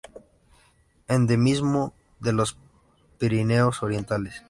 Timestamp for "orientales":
3.83-4.33